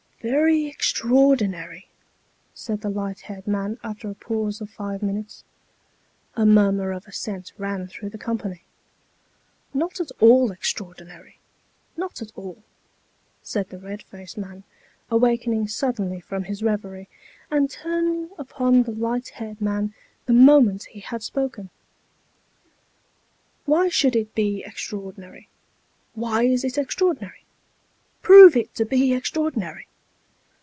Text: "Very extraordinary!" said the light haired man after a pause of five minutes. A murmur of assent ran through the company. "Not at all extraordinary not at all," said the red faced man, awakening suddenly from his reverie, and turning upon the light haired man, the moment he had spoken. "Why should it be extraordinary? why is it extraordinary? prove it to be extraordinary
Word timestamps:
"Very 0.31 0.67
extraordinary!" 0.67 1.87
said 2.53 2.81
the 2.81 2.91
light 2.91 3.21
haired 3.21 3.47
man 3.47 3.79
after 3.83 4.07
a 4.07 4.13
pause 4.13 4.61
of 4.61 4.69
five 4.69 5.01
minutes. 5.01 5.43
A 6.35 6.45
murmur 6.45 6.91
of 6.91 7.07
assent 7.07 7.53
ran 7.57 7.87
through 7.87 8.09
the 8.11 8.19
company. 8.19 8.61
"Not 9.73 9.99
at 9.99 10.11
all 10.19 10.51
extraordinary 10.51 11.39
not 11.97 12.21
at 12.21 12.31
all," 12.35 12.61
said 13.41 13.69
the 13.71 13.79
red 13.79 14.03
faced 14.03 14.37
man, 14.37 14.63
awakening 15.09 15.67
suddenly 15.67 16.19
from 16.19 16.43
his 16.43 16.61
reverie, 16.61 17.09
and 17.49 17.67
turning 17.67 18.29
upon 18.37 18.83
the 18.83 18.91
light 18.91 19.29
haired 19.29 19.59
man, 19.59 19.91
the 20.27 20.33
moment 20.33 20.83
he 20.83 20.99
had 20.99 21.23
spoken. 21.23 21.71
"Why 23.65 23.87
should 23.89 24.15
it 24.15 24.35
be 24.35 24.63
extraordinary? 24.63 25.49
why 26.13 26.43
is 26.43 26.63
it 26.63 26.77
extraordinary? 26.77 27.43
prove 28.21 28.55
it 28.55 28.75
to 28.75 28.85
be 28.85 29.15
extraordinary 29.15 29.87